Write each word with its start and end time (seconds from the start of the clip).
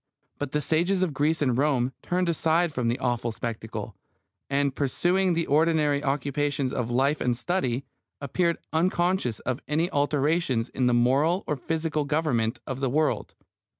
But 0.39 0.51
the 0.51 0.61
sages 0.61 1.03
of 1.03 1.13
Greece 1.13 1.43
and 1.43 1.55
Rome 1.55 1.93
turned 2.01 2.27
aside 2.27 2.73
from 2.73 2.87
the 2.87 2.97
awful 2.97 3.31
spectacle, 3.31 3.95
and 4.49 4.73
pursuing 4.75 5.35
the 5.35 5.45
ordinary 5.45 6.03
occupations 6.03 6.73
of 6.73 6.89
life 6.89 7.21
and 7.21 7.37
study, 7.37 7.85
appeared 8.19 8.57
unconscious 8.73 9.41
of 9.41 9.61
any 9.67 9.91
alterations 9.91 10.69
in 10.69 10.87
the 10.87 10.95
moral 10.95 11.43
or 11.45 11.55
physical 11.55 12.03
government 12.05 12.59
of 12.65 12.79
the 12.79 12.89
world. 12.89 13.35